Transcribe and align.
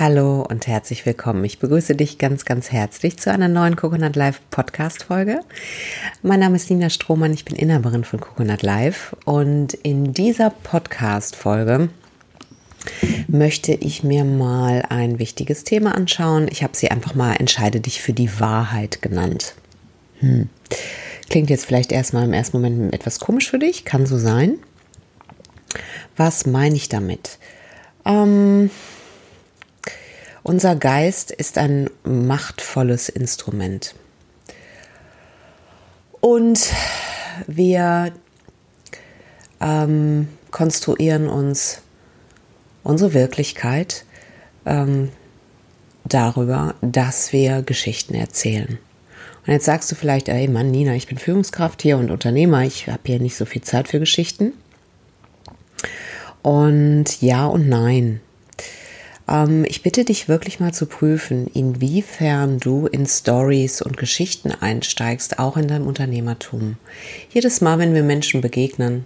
Hallo 0.00 0.46
und 0.48 0.68
herzlich 0.68 1.04
willkommen. 1.06 1.42
Ich 1.44 1.58
begrüße 1.58 1.96
dich 1.96 2.18
ganz, 2.18 2.44
ganz 2.44 2.70
herzlich 2.70 3.18
zu 3.18 3.32
einer 3.32 3.48
neuen 3.48 3.74
Coconut 3.74 4.14
Live 4.14 4.40
Podcast 4.48 5.02
Folge. 5.02 5.40
Mein 6.22 6.38
Name 6.38 6.54
ist 6.54 6.70
Nina 6.70 6.88
Strohmann, 6.88 7.34
ich 7.34 7.44
bin 7.44 7.56
Inhaberin 7.56 8.04
von 8.04 8.20
Coconut 8.20 8.62
Live 8.62 9.16
und 9.24 9.74
in 9.74 10.12
dieser 10.12 10.50
Podcast 10.50 11.34
Folge 11.34 11.88
möchte 13.26 13.72
ich 13.72 14.04
mir 14.04 14.22
mal 14.22 14.84
ein 14.88 15.18
wichtiges 15.18 15.64
Thema 15.64 15.96
anschauen. 15.96 16.46
Ich 16.48 16.62
habe 16.62 16.76
sie 16.76 16.92
einfach 16.92 17.16
mal 17.16 17.34
Entscheide 17.34 17.80
dich 17.80 18.00
für 18.00 18.12
die 18.12 18.38
Wahrheit 18.38 19.02
genannt. 19.02 19.56
Hm. 20.20 20.48
Klingt 21.28 21.50
jetzt 21.50 21.66
vielleicht 21.66 21.90
erstmal 21.90 22.22
im 22.22 22.34
ersten 22.34 22.58
Moment 22.58 22.94
etwas 22.94 23.18
komisch 23.18 23.50
für 23.50 23.58
dich, 23.58 23.84
kann 23.84 24.06
so 24.06 24.16
sein. 24.16 24.60
Was 26.16 26.46
meine 26.46 26.76
ich 26.76 26.88
damit? 26.88 27.38
Ähm, 28.04 28.70
unser 30.48 30.76
Geist 30.76 31.30
ist 31.30 31.58
ein 31.58 31.90
machtvolles 32.04 33.10
Instrument. 33.10 33.94
Und 36.20 36.72
wir 37.46 38.12
ähm, 39.60 40.28
konstruieren 40.50 41.28
uns 41.28 41.82
unsere 42.82 43.12
Wirklichkeit 43.12 44.06
ähm, 44.64 45.10
darüber, 46.04 46.74
dass 46.80 47.34
wir 47.34 47.60
Geschichten 47.60 48.14
erzählen. 48.14 48.78
Und 49.46 49.52
jetzt 49.52 49.66
sagst 49.66 49.92
du 49.92 49.96
vielleicht, 49.96 50.30
ey 50.30 50.48
Mann, 50.48 50.70
Nina, 50.70 50.94
ich 50.94 51.08
bin 51.08 51.18
Führungskraft 51.18 51.82
hier 51.82 51.98
und 51.98 52.10
Unternehmer, 52.10 52.62
ich 52.62 52.88
habe 52.88 53.02
hier 53.04 53.20
nicht 53.20 53.36
so 53.36 53.44
viel 53.44 53.62
Zeit 53.62 53.88
für 53.88 54.00
Geschichten. 54.00 54.54
Und 56.40 57.20
ja 57.20 57.46
und 57.46 57.68
nein. 57.68 58.22
Ähm, 59.28 59.64
ich 59.68 59.82
bitte 59.82 60.04
dich 60.04 60.28
wirklich 60.28 60.60
mal 60.60 60.72
zu 60.72 60.86
prüfen, 60.86 61.46
inwiefern 61.48 62.58
du 62.58 62.86
in 62.86 63.06
Stories 63.06 63.82
und 63.82 63.96
Geschichten 63.96 64.50
einsteigst, 64.50 65.38
auch 65.38 65.56
in 65.56 65.68
deinem 65.68 65.86
Unternehmertum. 65.86 66.76
Jedes 67.30 67.60
Mal, 67.60 67.78
wenn 67.78 67.94
wir 67.94 68.02
Menschen 68.02 68.40
begegnen, 68.40 69.04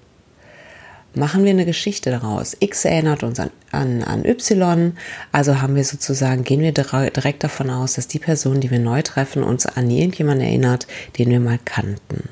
machen 1.14 1.44
wir 1.44 1.50
eine 1.50 1.66
Geschichte 1.66 2.10
daraus. 2.10 2.56
X 2.58 2.84
erinnert 2.84 3.22
uns 3.22 3.38
an, 3.38 3.50
an, 3.70 4.02
an 4.02 4.24
Y, 4.24 4.94
also 5.30 5.60
haben 5.60 5.74
wir 5.74 5.84
sozusagen, 5.84 6.44
gehen 6.44 6.60
wir 6.60 6.72
direkt 6.72 7.44
davon 7.44 7.70
aus, 7.70 7.94
dass 7.94 8.08
die 8.08 8.18
Person, 8.18 8.60
die 8.60 8.70
wir 8.70 8.78
neu 8.78 9.02
treffen, 9.02 9.42
uns 9.42 9.66
an 9.66 9.90
irgendjemanden 9.90 10.46
erinnert, 10.46 10.86
den 11.18 11.28
wir 11.28 11.40
mal 11.40 11.58
kannten. 11.64 12.28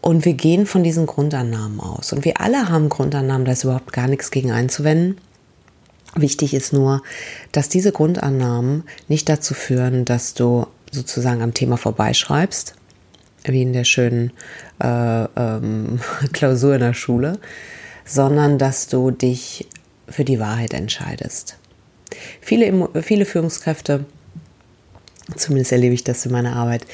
Und 0.00 0.24
wir 0.24 0.34
gehen 0.34 0.66
von 0.66 0.82
diesen 0.82 1.06
Grundannahmen 1.06 1.78
aus. 1.78 2.12
Und 2.12 2.24
wir 2.24 2.40
alle 2.40 2.68
haben 2.68 2.88
Grundannahmen, 2.88 3.44
da 3.44 3.52
ist 3.52 3.64
überhaupt 3.64 3.92
gar 3.92 4.08
nichts 4.08 4.32
gegen 4.32 4.50
einzuwenden. 4.50 5.16
Wichtig 6.14 6.52
ist 6.52 6.72
nur, 6.72 7.02
dass 7.52 7.68
diese 7.68 7.92
Grundannahmen 7.92 8.84
nicht 9.08 9.28
dazu 9.28 9.54
führen, 9.54 10.04
dass 10.04 10.34
du 10.34 10.66
sozusagen 10.90 11.42
am 11.42 11.54
Thema 11.54 11.78
vorbeischreibst, 11.78 12.74
wie 13.44 13.62
in 13.62 13.72
der 13.72 13.84
schönen 13.84 14.32
äh, 14.82 15.24
ähm, 15.36 16.00
Klausur 16.32 16.74
in 16.74 16.80
der 16.80 16.94
Schule, 16.94 17.38
sondern 18.04 18.58
dass 18.58 18.88
du 18.88 19.10
dich 19.10 19.66
für 20.08 20.24
die 20.24 20.38
Wahrheit 20.38 20.74
entscheidest. 20.74 21.56
Viele, 22.40 22.88
viele 23.02 23.24
Führungskräfte 23.24 24.04
Zumindest 25.36 25.72
erlebe 25.72 25.94
ich 25.94 26.04
das 26.04 26.26
in 26.26 26.32
meiner 26.32 26.56
Arbeit. 26.56 26.84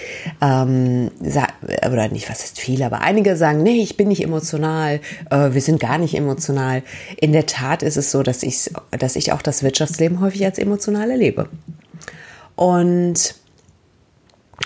Ähm, 0.41 1.11
oder 1.21 2.09
nicht, 2.09 2.29
was 2.29 2.45
ist 2.45 2.61
viel, 2.61 2.83
aber 2.83 3.01
einige 3.01 3.37
sagen, 3.37 3.62
nee, 3.62 3.83
ich 3.83 3.97
bin 3.97 4.09
nicht 4.09 4.23
emotional, 4.23 5.01
äh, 5.31 5.53
wir 5.53 5.61
sind 5.61 5.81
gar 5.81 5.98
nicht 5.98 6.15
emotional. 6.15 6.83
In 7.17 7.33
der 7.33 7.47
Tat 7.47 7.83
ist 7.83 7.97
es 7.97 8.11
so, 8.11 8.22
dass 8.22 8.43
ich, 8.43 8.71
dass 8.91 9.17
ich 9.17 9.33
auch 9.33 9.43
das 9.43 9.62
Wirtschaftsleben 9.62 10.21
häufig 10.21 10.44
als 10.44 10.59
emotional 10.59 11.11
erlebe. 11.11 11.49
Und 12.55 13.34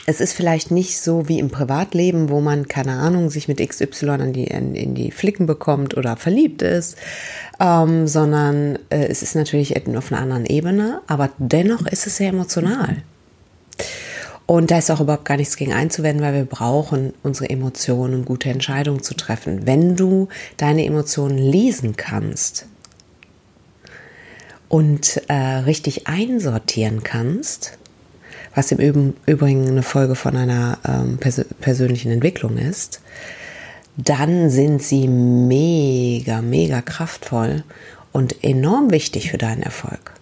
es 0.07 0.21
ist 0.21 0.33
vielleicht 0.33 0.71
nicht 0.71 1.01
so 1.01 1.29
wie 1.29 1.39
im 1.39 1.51
Privatleben, 1.51 2.31
wo 2.31 2.41
man, 2.41 2.67
keine 2.67 2.95
Ahnung, 2.95 3.31
sich 3.31 3.47
mit 3.47 3.59
XY 3.59 4.07
in 4.15 4.33
die, 4.33 4.45
in, 4.45 4.75
in 4.75 4.95
die 4.95 5.11
Flicken 5.11 5.47
bekommt 5.47 5.97
oder 5.97 6.17
verliebt 6.17 6.63
ist, 6.63 6.97
ähm, 7.61 8.09
sondern 8.09 8.79
äh, 8.89 9.07
es 9.07 9.23
ist 9.23 9.37
natürlich 9.37 9.77
auf 9.97 10.11
einer 10.11 10.21
anderen 10.21 10.47
Ebene, 10.47 11.03
aber 11.07 11.31
dennoch 11.39 11.87
ist 11.87 12.07
es 12.07 12.17
sehr 12.17 12.31
emotional. 12.31 12.97
Und 14.53 14.71
da 14.71 14.77
ist 14.77 14.91
auch 14.91 15.01
überhaupt 15.01 15.25
gar 15.25 15.39
nichts 15.39 15.57
gegen 15.57 15.73
einzuwenden, 15.73 16.23
weil 16.23 16.35
wir 16.35 16.45
brauchen 16.45 17.15
unsere 17.23 17.49
Emotionen, 17.49 18.17
um 18.17 18.25
gute 18.27 18.51
Entscheidungen 18.51 19.03
zu 19.03 19.15
treffen. 19.15 19.67
Wenn 19.67 19.97
du 19.97 20.29
deine 20.59 20.85
Emotionen 20.85 21.39
lesen 21.39 21.97
kannst 21.97 22.67
und 24.69 25.23
äh, 25.29 25.33
richtig 25.33 26.07
einsortieren 26.07 27.03
kannst, 27.03 27.79
was 28.55 28.71
im 28.73 28.77
Übrigen 29.25 29.69
eine 29.69 29.83
Folge 29.83 30.17
von 30.17 30.37
einer 30.37 30.77
ähm, 30.87 31.17
pers 31.17 31.47
persönlichen 31.63 32.13
Entwicklung 32.13 32.59
ist, 32.59 33.01
dann 33.97 34.51
sind 34.51 34.83
sie 34.83 35.09
mega, 35.09 36.43
mega 36.43 36.83
kraftvoll 36.83 37.65
und 38.13 38.45
enorm 38.45 38.91
wichtig 38.91 39.31
für 39.31 39.39
deinen 39.39 39.63
Erfolg. 39.63 40.13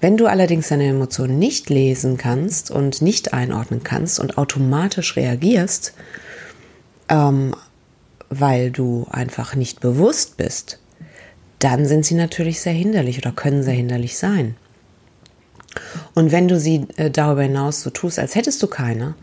Wenn 0.00 0.16
du 0.16 0.26
allerdings 0.26 0.68
deine 0.68 0.88
Emotionen 0.88 1.38
nicht 1.38 1.70
lesen 1.70 2.16
kannst 2.16 2.70
und 2.70 3.00
nicht 3.02 3.32
einordnen 3.32 3.82
kannst 3.82 4.20
und 4.20 4.36
automatisch 4.38 5.16
reagierst, 5.16 5.94
ähm, 7.08 7.54
weil 8.28 8.70
du 8.70 9.06
einfach 9.10 9.54
nicht 9.54 9.80
bewusst 9.80 10.36
bist, 10.36 10.80
dann 11.58 11.86
sind 11.86 12.04
sie 12.04 12.14
natürlich 12.14 12.60
sehr 12.60 12.72
hinderlich 12.72 13.18
oder 13.18 13.32
können 13.32 13.62
sehr 13.62 13.74
hinderlich 13.74 14.18
sein. 14.18 14.56
Und 16.14 16.32
wenn 16.32 16.48
du 16.48 16.58
sie 16.58 16.86
äh, 16.96 17.10
darüber 17.10 17.42
hinaus 17.42 17.82
so 17.82 17.90
tust, 17.90 18.18
als 18.18 18.34
hättest 18.34 18.62
du 18.62 18.66
keine, 18.66 19.14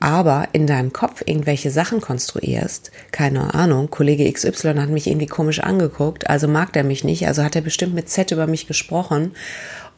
aber 0.00 0.48
in 0.52 0.66
deinem 0.66 0.92
Kopf 0.92 1.22
irgendwelche 1.24 1.70
Sachen 1.70 2.00
konstruierst, 2.00 2.90
keine 3.12 3.54
Ahnung, 3.54 3.90
Kollege 3.90 4.30
XY 4.30 4.74
hat 4.74 4.90
mich 4.90 5.06
irgendwie 5.06 5.26
komisch 5.26 5.60
angeguckt, 5.60 6.28
also 6.28 6.48
mag 6.48 6.72
der 6.72 6.84
mich 6.84 7.04
nicht, 7.04 7.26
also 7.26 7.42
hat 7.42 7.56
er 7.56 7.62
bestimmt 7.62 7.94
mit 7.94 8.08
Z 8.10 8.30
über 8.30 8.46
mich 8.46 8.66
gesprochen 8.66 9.32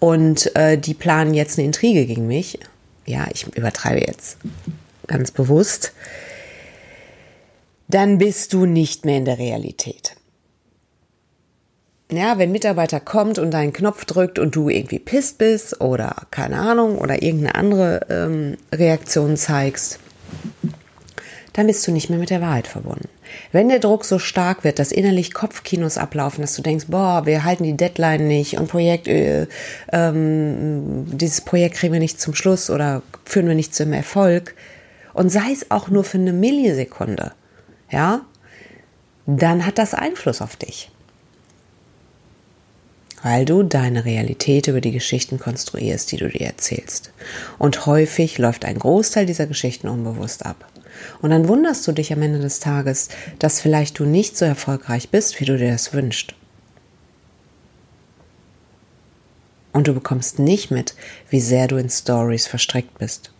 und 0.04 0.54
äh, 0.54 0.76
die 0.76 0.92
planen 0.92 1.32
jetzt 1.32 1.59
eine 1.59 1.65
Intrige 1.65 2.04
gegen 2.04 2.26
mich. 2.26 2.59
Ja, 3.06 3.26
ich 3.32 3.47
übertreibe 3.56 4.06
jetzt 4.06 4.37
ganz 5.06 5.31
bewusst. 5.31 5.94
Dann 7.88 8.19
bist 8.19 8.53
du 8.53 8.66
nicht 8.66 9.06
mehr 9.06 9.16
in 9.16 9.25
der 9.25 9.38
Realität. 9.38 10.15
Ja, 12.12 12.37
wenn 12.37 12.53
Mitarbeiter 12.53 13.00
kommt 13.00 13.38
und 13.38 13.50
deinen 13.50 13.72
Knopf 13.72 14.04
drückt 14.04 14.38
und 14.38 14.54
du 14.54 14.69
irgendwie 14.69 14.98
pisst 14.98 15.38
bist 15.38 15.81
oder 15.81 16.15
keine 16.31 16.59
Ahnung 16.59 16.98
oder 16.98 17.22
irgendeine 17.22 17.54
andere 17.54 18.00
ähm, 18.10 18.59
Reaktion 18.75 19.38
zeigst, 19.38 20.00
dann 21.54 21.66
bist 21.66 21.86
du 21.86 21.92
nicht 21.92 22.10
mehr 22.10 22.19
mit 22.19 22.28
der 22.28 22.42
Wahrheit 22.42 22.66
verbunden. 22.66 23.09
Wenn 23.53 23.69
der 23.69 23.78
Druck 23.78 24.05
so 24.05 24.19
stark 24.19 24.65
wird, 24.65 24.78
dass 24.78 24.93
innerlich 24.93 25.33
Kopfkinos 25.33 25.99
ablaufen, 25.99 26.41
dass 26.43 26.55
du 26.55 26.62
denkst, 26.62 26.87
boah, 26.89 27.27
wir 27.27 27.45
halten 27.45 27.65
die 27.65 27.77
Deadline 27.77 28.27
nicht 28.27 28.59
und 28.59 28.69
Projekt, 28.69 29.09
äh, 29.09 29.47
ähm, 29.93 31.06
dieses 31.06 31.41
Projekt 31.41 31.77
kriegen 31.77 31.93
wir 31.93 32.00
nicht 32.00 32.21
zum 32.21 32.34
Schluss 32.34 32.71
oder 32.71 33.03
führen 33.25 33.49
wir 33.49 33.55
nicht 33.55 33.75
zum 33.75 33.93
Erfolg 33.93 34.55
und 35.12 35.31
sei 35.31 35.53
es 35.53 35.71
auch 35.71 35.89
nur 35.89 36.05
für 36.05 36.19
eine 36.19 36.33
Millisekunde, 36.33 37.33
ja, 37.91 38.22
dann 39.27 39.65
hat 39.65 39.78
das 39.78 39.95
Einfluss 39.95 40.43
auf 40.43 40.56
dich. 40.56 40.91
Weil 43.25 43.47
du 43.47 43.62
deine 43.62 44.05
Realität 44.05 44.69
über 44.69 44.83
die 44.83 44.93
Geschichten 44.93 45.39
konstruierst, 45.39 46.12
die 46.12 46.19
du 46.19 46.29
dir 46.29 46.47
erzählst. 46.47 47.11
Und 47.59 47.87
häufig 47.87 48.37
läuft 48.37 48.67
ein 48.67 48.79
Großteil 48.79 49.25
dieser 49.25 49.47
Geschichten 49.47 49.89
unbewusst 49.89 50.45
ab. 50.45 50.71
Und 51.22 51.31
dann 51.31 51.48
wunderst 51.48 51.89
du 51.89 51.93
dich 51.93 52.13
am 52.13 52.21
Ende 52.21 52.39
des 52.39 52.60
Tages, 52.60 53.09
dass 53.39 53.63
vielleicht 53.63 53.98
du 53.98 54.04
nicht 54.04 54.37
so 54.37 54.45
erfolgreich 54.45 55.09
bist, 55.09 55.41
wie 55.41 55.47
du 55.47 55.57
dir 55.57 55.72
das 55.72 55.95
wünschst. 55.95 56.34
Und 59.72 59.89
du 59.89 59.95
bekommst 59.95 60.39
nicht 60.39 60.71
mit, 60.71 60.95
wie 61.31 61.41
sehr 61.41 61.66
du 61.66 61.77
in 61.77 61.89
Stories 61.89 62.47
verstrickt 62.47 62.98
bist. 62.98 63.33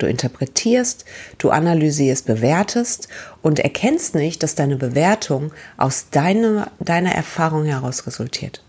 Du 0.00 0.06
interpretierst, 0.06 1.04
du 1.36 1.50
analysierst, 1.50 2.24
bewertest 2.24 3.08
und 3.42 3.60
erkennst 3.60 4.14
nicht, 4.14 4.42
dass 4.42 4.54
deine 4.54 4.76
Bewertung 4.76 5.52
aus 5.76 6.06
deiner, 6.10 6.70
deiner 6.80 7.14
Erfahrung 7.14 7.66
heraus 7.66 8.06
resultiert. 8.06 8.62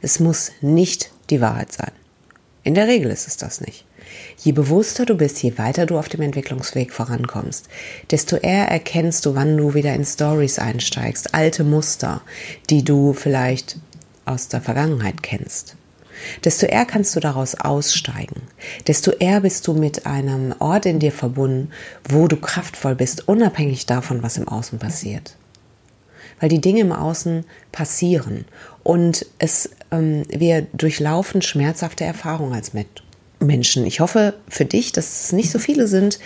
Es 0.00 0.18
muss 0.18 0.50
nicht 0.62 1.12
die 1.28 1.42
Wahrheit 1.42 1.72
sein. 1.72 1.92
In 2.62 2.74
der 2.74 2.88
Regel 2.88 3.10
ist 3.10 3.28
es 3.28 3.36
das 3.36 3.60
nicht. 3.60 3.84
Je 4.38 4.52
bewusster 4.52 5.04
du 5.04 5.14
bist, 5.14 5.42
je 5.42 5.58
weiter 5.58 5.84
du 5.84 5.98
auf 5.98 6.08
dem 6.08 6.22
Entwicklungsweg 6.22 6.90
vorankommst, 6.90 7.68
desto 8.10 8.36
eher 8.36 8.66
erkennst 8.68 9.26
du, 9.26 9.34
wann 9.34 9.56
du 9.56 9.74
wieder 9.74 9.94
in 9.94 10.06
Stories 10.06 10.58
einsteigst, 10.58 11.34
alte 11.34 11.64
Muster, 11.64 12.22
die 12.70 12.82
du 12.82 13.12
vielleicht 13.12 13.76
aus 14.24 14.48
der 14.48 14.62
Vergangenheit 14.62 15.22
kennst. 15.22 15.76
Desto 16.44 16.66
eher 16.66 16.84
kannst 16.84 17.14
du 17.16 17.20
daraus 17.20 17.54
aussteigen, 17.54 18.42
desto 18.86 19.10
eher 19.12 19.40
bist 19.40 19.66
du 19.66 19.74
mit 19.74 20.06
einem 20.06 20.54
Ort 20.58 20.86
in 20.86 20.98
dir 20.98 21.12
verbunden, 21.12 21.70
wo 22.08 22.28
du 22.28 22.36
kraftvoll 22.36 22.94
bist, 22.94 23.28
unabhängig 23.28 23.86
davon, 23.86 24.22
was 24.22 24.36
im 24.36 24.48
Außen 24.48 24.78
passiert. 24.78 25.36
weil 26.40 26.48
die 26.48 26.60
Dinge 26.60 26.80
im 26.80 26.92
Außen 26.92 27.44
passieren 27.70 28.46
und 28.82 29.26
es, 29.38 29.70
ähm, 29.90 30.24
wir 30.28 30.62
durchlaufen 30.72 31.42
schmerzhafte 31.42 32.04
Erfahrungen 32.04 32.54
als 32.54 32.72
Menschen. 33.38 33.86
Ich 33.86 34.00
hoffe 34.00 34.34
für 34.48 34.64
dich, 34.64 34.92
dass 34.92 35.24
es 35.24 35.32
nicht 35.32 35.50
so 35.50 35.58
viele 35.58 35.86
sind, 35.86 36.18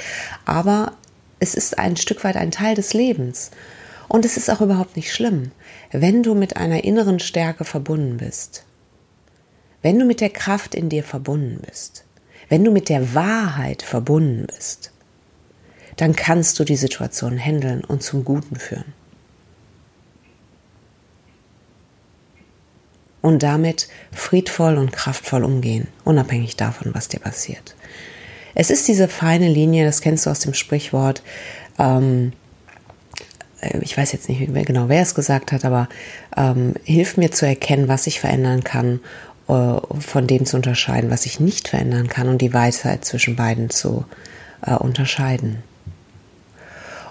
aber 0.45 0.93
es 1.41 1.55
ist 1.55 1.79
ein 1.79 1.97
Stück 1.97 2.25
weit 2.25 2.37
ein 2.37 2.53
Teil 2.53 2.75
des 2.75 2.95
Lebens. 2.95 3.51
Und 4.07 4.25
es 4.25 4.37
ist 4.37 4.51
auch 4.51 4.61
überhaupt 4.61 4.97
nicht 4.97 5.13
schlimm, 5.13 5.51
wenn 5.91 6.23
du 6.23 6.35
mit 6.35 6.57
einer 6.57 6.85
inneren 6.85 7.19
Stärke 7.19 7.65
verbunden 7.65 8.19
bist, 8.19 8.65
wenn 9.85 9.99
du 9.99 10.07
mit 10.07 10.23
der 10.23 10.31
Kraft 10.31 10.75
in 10.75 10.89
dir 10.89 11.05
verbunden 11.05 11.61
bist, 11.69 12.07
wenn 12.49 12.65
du 12.65 12.71
mit 12.71 12.89
der 12.89 13.15
Wahrheit 13.15 13.83
verbunden 13.83 14.47
bist, 14.47 14.93
dann 15.97 16.17
kannst 16.17 16.59
du 16.59 16.65
die 16.65 16.77
Situation 16.77 17.39
handeln 17.39 17.85
und 17.85 18.03
zum 18.03 18.25
Guten 18.25 18.57
führen. 18.57 18.95
Und 23.21 23.43
damit 23.43 23.89
friedvoll 24.11 24.79
und 24.79 24.91
kraftvoll 24.91 25.45
umgehen, 25.45 25.89
unabhängig 26.05 26.57
davon, 26.57 26.95
was 26.95 27.09
dir 27.09 27.21
passiert. 27.21 27.77
Es 28.55 28.71
ist 28.71 28.89
diese 28.89 29.07
feine 29.07 29.51
Linie, 29.51 29.85
das 29.85 30.01
kennst 30.01 30.25
du 30.25 30.31
aus 30.31 30.41
dem 30.41 30.55
Sprichwort, 30.55 31.23
ähm, 31.79 32.33
äh, 33.61 33.79
ich 33.83 33.99
weiß 33.99 34.13
jetzt 34.13 34.31
nicht 34.31 34.51
genau, 34.67 34.89
wer 34.89 35.03
es 35.03 35.15
gesagt 35.15 35.53
hat, 35.53 35.67
aber 35.67 35.91
ähm, 36.39 36.73
hilf 36.85 37.19
mir 37.19 37.31
zu 37.33 37.47
erkennen, 37.47 37.89
was 37.89 38.07
ich 38.07 38.19
verändern 38.19 38.65
kann, 38.65 39.01
von 39.47 40.27
dem 40.27 40.47
zu 40.47 40.57
unterscheiden, 40.57 41.11
was 41.11 41.27
ich 41.27 41.41
nicht 41.41 41.69
verändern 41.69 42.09
kann 42.09 42.29
und 42.29 42.39
die 42.39 42.55
Weisheit 42.55 43.05
zwischen 43.05 43.37
beiden 43.37 43.71
zu 43.71 44.05
äh, 44.63 44.75
unterscheiden. 44.75 45.63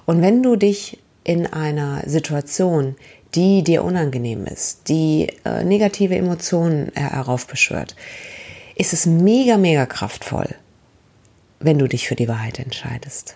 Und 0.06 0.22
wenn 0.22 0.42
du 0.42 0.56
dich 0.56 1.00
in 1.24 1.46
einer 1.48 2.02
Situation, 2.08 2.96
die 3.36 3.64
dir 3.64 3.84
unangenehm 3.84 4.46
ist, 4.46 4.90
die 4.90 5.32
äh, 5.46 5.64
negative 5.64 6.16
Emotionen 6.16 6.92
heraufbeschwört, 6.96 7.96
ist 8.76 8.94
es 8.94 9.06
mega, 9.06 9.58
mega 9.58 9.86
kraftvoll, 9.86 10.50
wenn 11.60 11.78
du 11.78 11.88
dich 11.88 12.08
für 12.08 12.16
die 12.16 12.28
Wahrheit 12.28 12.60
entscheidest. 12.60 13.36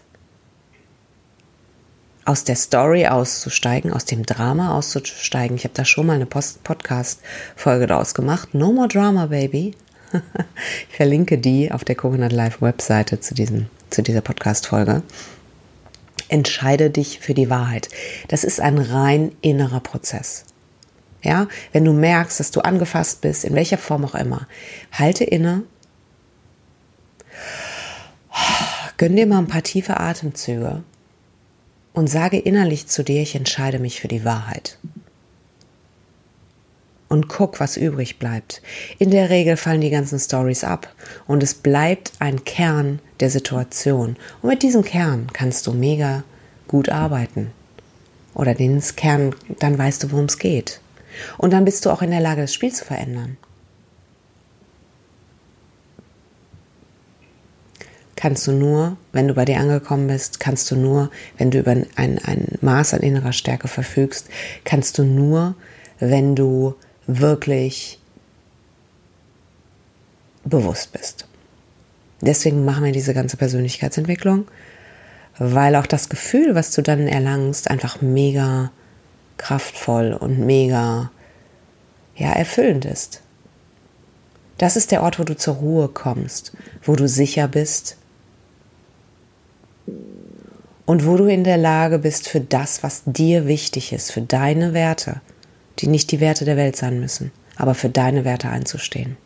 Aus 2.27 2.43
der 2.43 2.57
Story 2.57 3.07
auszusteigen, 3.07 3.93
aus 3.93 4.03
dem 4.03 4.25
Drama 4.25 4.75
auszusteigen. 4.77 5.55
Ich 5.55 5.63
habe 5.63 5.73
da 5.73 5.85
schon 5.85 6.07
mal 6.07 6.15
eine 6.15 6.25
Podcast-Folge 6.25 7.87
draus 7.87 8.13
gemacht. 8.13 8.53
No 8.53 8.73
more 8.73 8.89
drama, 8.89 9.27
baby. 9.27 9.75
ich 10.89 10.95
verlinke 10.95 11.37
die 11.37 11.71
auf 11.71 11.85
der 11.85 11.95
Coconut 11.95 12.33
Live 12.33 12.61
Webseite 12.61 13.21
zu, 13.21 13.33
diesem, 13.33 13.67
zu 13.91 14.01
dieser 14.01 14.19
Podcast-Folge 14.19 15.03
entscheide 16.27 16.89
dich 16.89 17.19
für 17.19 17.33
die 17.33 17.49
Wahrheit. 17.49 17.87
Das 18.27 18.43
ist 18.43 18.59
ein 18.59 18.77
rein 18.77 19.31
innerer 19.39 19.79
Prozess. 19.79 20.43
Ja, 21.23 21.47
wenn 21.71 21.85
du 21.85 21.93
merkst, 21.93 22.41
dass 22.41 22.51
du 22.51 22.59
angefasst 22.59 23.21
bist, 23.21 23.45
in 23.45 23.55
welcher 23.55 23.77
Form 23.77 24.03
auch 24.03 24.15
immer, 24.15 24.49
halte 24.91 25.23
inne, 25.23 25.63
gönn 28.97 29.15
dir 29.15 29.27
mal 29.27 29.37
ein 29.37 29.47
paar 29.47 29.63
tiefe 29.63 29.97
Atemzüge 29.97 30.83
und 31.97 32.07
sage 32.07 32.37
innerlich 32.37 32.85
zu 32.85 33.03
dir, 33.03 33.23
ich 33.23 33.33
entscheide 33.33 33.79
mich 33.79 33.99
für 33.99 34.07
die 34.07 34.23
Wahrheit 34.23 34.77
und 37.09 37.27
guck, 37.27 37.59
was 37.59 37.75
übrig 37.75 38.19
bleibt. 38.19 38.61
In 38.99 39.09
der 39.09 39.31
Regel 39.31 39.57
fallen 39.57 39.81
die 39.81 39.89
ganzen 39.89 40.19
Stories 40.19 40.63
ab 40.63 40.93
und 41.25 41.41
es 41.41 41.55
bleibt 41.55 42.11
ein 42.19 42.43
Kern 42.43 42.99
der 43.19 43.31
Situation. 43.31 44.15
Und 44.43 44.49
mit 44.49 44.61
diesem 44.61 44.83
Kern 44.83 45.25
kannst 45.33 45.65
du 45.65 45.73
mega 45.73 46.23
gut 46.67 46.89
arbeiten. 46.89 47.49
Oder 48.35 48.53
den 48.53 48.79
Kern, 48.95 49.33
dann 49.57 49.79
weißt 49.79 50.03
du, 50.03 50.11
worum 50.11 50.25
es 50.25 50.37
geht. 50.37 50.79
Und 51.39 51.51
dann 51.51 51.65
bist 51.65 51.83
du 51.83 51.89
auch 51.89 52.03
in 52.03 52.11
der 52.11 52.19
Lage, 52.19 52.41
das 52.41 52.53
Spiel 52.53 52.71
zu 52.71 52.85
verändern. 52.85 53.37
Kannst 58.17 58.47
du 58.47 58.51
nur, 58.51 58.97
wenn 59.11 59.27
du 59.27 59.35
bei 59.35 59.45
dir 59.45 59.59
angekommen 59.59 60.07
bist, 60.07 60.39
kannst 60.39 60.71
du 60.71 60.75
nur, 60.75 61.11
wenn 61.37 61.51
du 61.51 61.59
über 61.59 61.71
ein, 61.71 61.85
ein 61.95 62.47
Maß 62.61 62.95
an 62.95 63.01
innerer 63.01 63.31
Stärke 63.31 63.67
verfügst, 63.67 64.27
kannst 64.63 64.97
du 64.97 65.03
nur, 65.03 65.53
wenn 65.99 66.35
du 66.35 66.73
wirklich 67.05 67.99
bewusst 70.45 70.93
bist. 70.93 71.27
Deswegen 72.21 72.65
machen 72.65 72.85
wir 72.85 72.91
diese 72.91 73.13
ganze 73.13 73.37
Persönlichkeitsentwicklung, 73.37 74.47
weil 75.37 75.75
auch 75.75 75.85
das 75.85 76.09
Gefühl, 76.09 76.55
was 76.55 76.71
du 76.71 76.81
dann 76.81 77.07
erlangst, 77.07 77.69
einfach 77.69 78.01
mega 78.01 78.71
kraftvoll 79.37 80.13
und 80.13 80.39
mega 80.39 81.11
ja, 82.15 82.31
erfüllend 82.31 82.85
ist. 82.85 83.21
Das 84.57 84.75
ist 84.75 84.89
der 84.89 85.03
Ort, 85.03 85.19
wo 85.19 85.23
du 85.23 85.37
zur 85.37 85.57
Ruhe 85.57 85.87
kommst, 85.87 86.53
wo 86.81 86.95
du 86.95 87.07
sicher 87.07 87.47
bist 87.47 87.97
und 90.87 91.05
wo 91.05 91.17
du 91.17 91.25
in 91.25 91.43
der 91.43 91.57
Lage 91.57 91.99
bist 91.99 92.29
für 92.29 92.39
das, 92.39 92.81
was 92.81 93.03
dir 93.05 93.45
wichtig 93.45 93.91
ist, 93.91 94.13
für 94.13 94.21
deine 94.21 94.73
Werte, 94.73 95.21
die 95.79 95.87
nicht 95.87 96.11
die 96.11 96.21
Werte 96.21 96.45
der 96.45 96.55
Welt 96.55 96.77
sein 96.77 97.01
müssen, 97.01 97.31
aber 97.57 97.75
für 97.75 97.89
deine 97.89 98.23
Werte 98.23 98.49
einzustehen. 98.49 99.17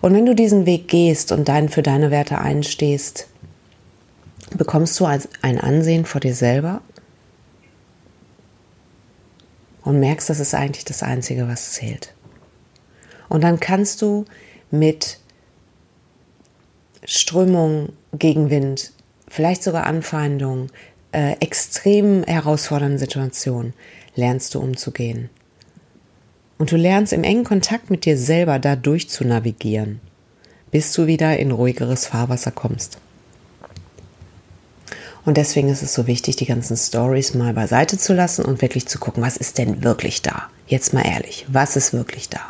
Und 0.00 0.14
wenn 0.14 0.26
du 0.26 0.34
diesen 0.34 0.66
Weg 0.66 0.88
gehst 0.88 1.30
und 1.30 1.46
dein, 1.48 1.68
für 1.68 1.84
deine 1.84 2.10
Werte 2.10 2.38
einstehst, 2.38 3.28
bekommst 4.56 4.98
du 4.98 5.06
ein 5.06 5.60
Ansehen 5.60 6.04
vor 6.04 6.20
dir 6.20 6.34
selber 6.34 6.82
und 9.84 10.00
merkst, 10.00 10.28
das 10.28 10.40
ist 10.40 10.54
eigentlich 10.54 10.84
das 10.84 11.04
Einzige, 11.04 11.46
was 11.46 11.74
zählt. 11.74 12.14
Und 13.28 13.44
dann 13.44 13.60
kannst 13.60 14.02
du 14.02 14.24
mit 14.72 15.20
Strömung, 17.04 17.90
Gegenwind, 18.12 18.92
vielleicht 19.32 19.62
sogar 19.62 19.86
Anfeindung, 19.86 20.68
äh, 21.12 21.36
extrem 21.40 22.22
herausfordernden 22.24 22.98
Situationen 22.98 23.72
lernst 24.14 24.54
du 24.54 24.60
umzugehen. 24.60 25.30
Und 26.58 26.70
du 26.70 26.76
lernst 26.76 27.14
im 27.14 27.24
engen 27.24 27.44
Kontakt 27.44 27.90
mit 27.90 28.04
dir 28.04 28.18
selber 28.18 28.58
da 28.58 28.76
durch 28.76 29.08
zu 29.08 29.24
navigieren, 29.24 30.00
bis 30.70 30.92
du 30.92 31.06
wieder 31.06 31.38
in 31.38 31.50
ruhigeres 31.50 32.06
Fahrwasser 32.06 32.50
kommst. 32.50 32.98
Und 35.24 35.38
deswegen 35.38 35.70
ist 35.70 35.82
es 35.82 35.94
so 35.94 36.06
wichtig, 36.06 36.36
die 36.36 36.46
ganzen 36.46 36.76
Stories 36.76 37.32
mal 37.32 37.54
beiseite 37.54 37.96
zu 37.96 38.12
lassen 38.12 38.44
und 38.44 38.60
wirklich 38.60 38.86
zu 38.86 38.98
gucken, 38.98 39.22
was 39.22 39.38
ist 39.38 39.56
denn 39.56 39.82
wirklich 39.82 40.20
da? 40.20 40.50
Jetzt 40.66 40.92
mal 40.92 41.06
ehrlich, 41.06 41.46
was 41.48 41.76
ist 41.76 41.94
wirklich 41.94 42.28
da? 42.28 42.40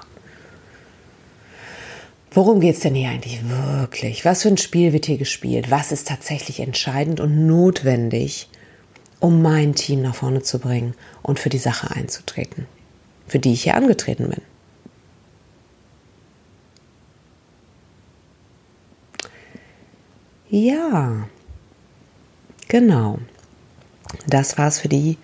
Worum 2.35 2.61
geht 2.61 2.77
es 2.77 2.81
denn 2.81 2.95
hier 2.95 3.11
eigentlich 3.11 3.41
wirklich? 3.49 4.25
Was 4.25 4.43
für 4.43 4.49
ein 4.49 4.57
Spiel 4.57 4.93
wird 4.93 5.07
hier 5.07 5.19
gespielt? 5.19 5.71
Was 5.71 5.93
ist 5.93 6.09
tatsächlich 6.09 6.61
entscheidend 6.61 7.21
und 7.21 7.47
notwendig, 7.47 8.49
um 9.23 9.41
mein 9.41 9.75
Team 9.75 10.03
nach 10.03 10.17
vorne 10.17 10.43
zu 10.43 10.59
bringen 10.59 10.95
und 11.23 11.39
für 11.39 11.49
die 11.49 11.59
Sache 11.59 11.95
einzutreten, 11.95 12.67
für 13.29 13.39
die 13.39 13.53
ich 13.53 13.63
hier 13.63 13.77
angetreten 13.77 14.29
bin. 14.29 14.43
Ja, 20.51 21.29
genau. 22.67 23.19
Das 24.27 24.59
war's 24.59 24.81
für 24.81 24.89
die 24.89 25.19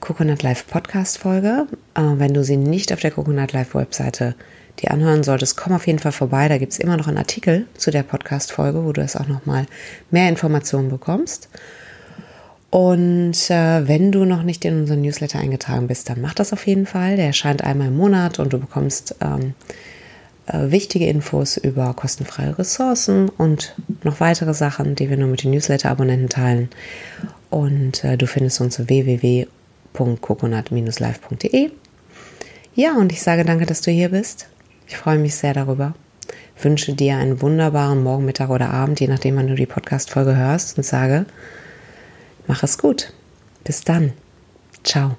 Coconut 0.00 0.42
Live 0.42 0.66
Podcast 0.66 1.18
Folge. 1.18 1.66
Äh, 1.94 2.02
wenn 2.16 2.34
du 2.34 2.44
sie 2.44 2.58
nicht 2.58 2.92
auf 2.92 3.00
der 3.00 3.12
Coconut 3.12 3.52
Live 3.52 3.74
Webseite 3.74 4.36
die 4.80 4.88
anhören 4.88 5.22
solltest, 5.22 5.56
komm 5.56 5.72
auf 5.72 5.86
jeden 5.86 5.98
Fall 5.98 6.12
vorbei. 6.12 6.48
Da 6.48 6.58
gibt 6.58 6.72
es 6.72 6.78
immer 6.78 6.96
noch 6.96 7.08
einen 7.08 7.18
Artikel 7.18 7.66
zu 7.76 7.90
der 7.90 8.02
Podcast 8.02 8.52
Folge, 8.52 8.84
wo 8.84 8.92
du 8.92 9.00
es 9.00 9.16
auch 9.16 9.28
noch 9.28 9.46
mal 9.46 9.66
mehr 10.10 10.28
Informationen 10.28 10.88
bekommst. 10.88 11.48
Und 12.70 13.50
äh, 13.50 13.88
wenn 13.88 14.12
du 14.12 14.24
noch 14.24 14.42
nicht 14.42 14.64
in 14.64 14.80
unseren 14.80 15.00
Newsletter 15.00 15.38
eingetragen 15.38 15.86
bist, 15.86 16.10
dann 16.10 16.20
mach 16.20 16.34
das 16.34 16.52
auf 16.52 16.66
jeden 16.66 16.86
Fall. 16.86 17.16
Der 17.16 17.26
erscheint 17.26 17.64
einmal 17.64 17.88
im 17.88 17.96
Monat 17.96 18.38
und 18.38 18.52
du 18.52 18.58
bekommst 18.58 19.14
ähm, 19.20 19.54
äh, 20.46 20.70
wichtige 20.70 21.06
Infos 21.06 21.56
über 21.56 21.94
kostenfreie 21.94 22.58
Ressourcen 22.58 23.30
und 23.30 23.74
noch 24.04 24.20
weitere 24.20 24.52
Sachen, 24.52 24.96
die 24.96 25.08
wir 25.08 25.16
nur 25.16 25.28
mit 25.28 25.44
den 25.44 25.52
Newsletter-Abonnenten 25.52 26.28
teilen. 26.28 26.68
Und 27.48 28.04
äh, 28.04 28.18
du 28.18 28.26
findest 28.26 28.60
uns 28.60 28.86
www.coconut-live.de. 28.86 31.70
Ja, 32.74 32.96
und 32.96 33.12
ich 33.12 33.22
sage 33.22 33.46
danke, 33.46 33.64
dass 33.64 33.80
du 33.80 33.90
hier 33.90 34.10
bist. 34.10 34.46
Ich 34.88 34.96
freue 34.96 35.18
mich 35.18 35.36
sehr 35.36 35.54
darüber. 35.54 35.94
Wünsche 36.60 36.94
dir 36.94 37.16
einen 37.16 37.40
wunderbaren 37.40 38.02
Morgen, 38.02 38.24
Mittag 38.24 38.50
oder 38.50 38.70
Abend, 38.70 38.98
je 38.98 39.06
nachdem, 39.06 39.36
wann 39.36 39.46
du 39.46 39.54
die 39.54 39.66
Podcast-Folge 39.66 40.36
hörst 40.36 40.76
und 40.76 40.82
sage, 40.82 41.26
Mach 42.48 42.62
es 42.62 42.78
gut. 42.78 43.12
Bis 43.62 43.84
dann. 43.84 44.14
Ciao. 44.82 45.16